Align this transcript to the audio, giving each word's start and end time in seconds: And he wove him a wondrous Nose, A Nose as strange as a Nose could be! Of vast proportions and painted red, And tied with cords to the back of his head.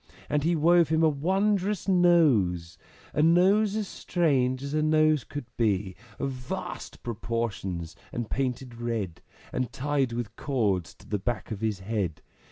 And 0.31 0.43
he 0.43 0.55
wove 0.55 0.89
him 0.89 1.03
a 1.03 1.09
wondrous 1.09 1.87
Nose, 1.87 2.75
A 3.13 3.21
Nose 3.21 3.75
as 3.75 3.87
strange 3.87 4.63
as 4.63 4.73
a 4.73 4.81
Nose 4.81 5.23
could 5.23 5.45
be! 5.57 5.95
Of 6.17 6.31
vast 6.31 7.03
proportions 7.03 7.95
and 8.11 8.27
painted 8.27 8.81
red, 8.81 9.21
And 9.53 9.71
tied 9.71 10.11
with 10.11 10.35
cords 10.35 10.95
to 10.95 11.07
the 11.07 11.19
back 11.19 11.51
of 11.51 11.61
his 11.61 11.81
head. 11.81 12.23